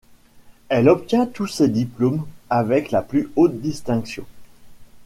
Elle 0.69 0.89
obtient 0.89 1.27
tous 1.27 1.45
ses 1.45 1.67
diplômes 1.67 2.25
avec 2.49 2.89
la 2.89 3.03
plus 3.03 3.29
haute 3.35 3.61
distinction. 3.61 4.25